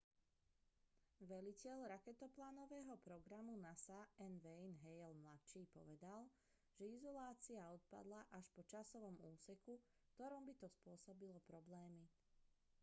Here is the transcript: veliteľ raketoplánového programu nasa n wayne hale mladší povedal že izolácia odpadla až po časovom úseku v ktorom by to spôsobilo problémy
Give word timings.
veliteľ 1.31 1.77
raketoplánového 1.93 2.95
programu 3.07 3.53
nasa 3.67 3.99
n 4.29 4.33
wayne 4.45 4.75
hale 4.83 5.09
mladší 5.23 5.61
povedal 5.77 6.21
že 6.75 6.83
izolácia 6.97 7.61
odpadla 7.75 8.21
až 8.37 8.45
po 8.55 8.61
časovom 8.71 9.13
úseku 9.33 9.73
v 10.05 10.09
ktorom 10.17 10.43
by 10.49 10.53
to 10.61 10.65
spôsobilo 10.77 11.37
problémy 11.51 12.03